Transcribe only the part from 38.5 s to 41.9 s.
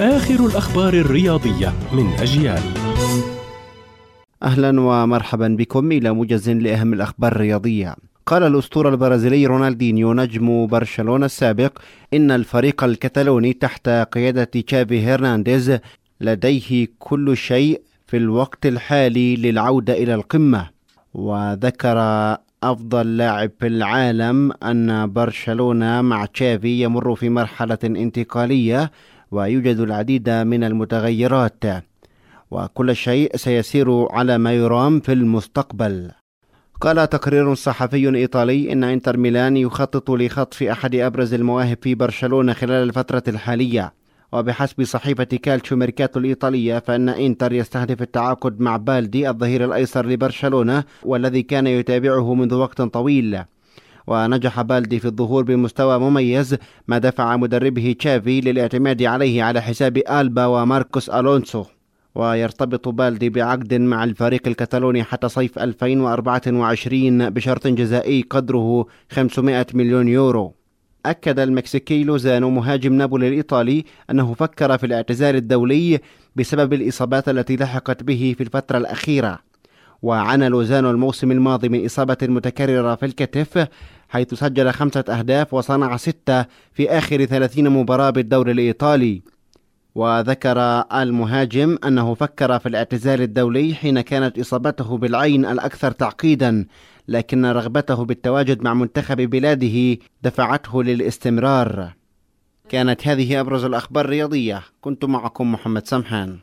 إن إنتر ميلان يخطط لخطف أحد أبرز المواهب